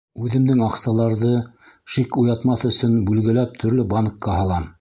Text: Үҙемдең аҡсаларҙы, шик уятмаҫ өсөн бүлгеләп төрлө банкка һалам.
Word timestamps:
Үҙемдең 0.27 0.63
аҡсаларҙы, 0.67 1.33
шик 1.97 2.19
уятмаҫ 2.23 2.67
өсөн 2.73 2.99
бүлгеләп 3.11 3.57
төрлө 3.65 3.89
банкка 3.97 4.41
һалам. 4.43 4.71